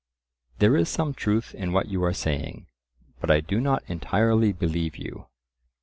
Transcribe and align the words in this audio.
"There 0.57 0.75
is 0.75 0.89
some 0.89 1.13
truth 1.13 1.53
in 1.53 1.73
what 1.73 1.87
you 1.89 2.03
are 2.05 2.11
saying, 2.11 2.65
but 3.19 3.29
I 3.29 3.39
do 3.39 3.59
not 3.61 3.83
entirely 3.87 4.51
believe 4.51 4.97
you." 4.97 5.27